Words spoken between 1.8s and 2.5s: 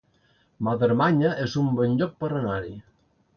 bon lloc per